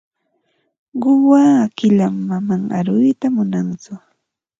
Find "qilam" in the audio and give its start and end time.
1.77-2.15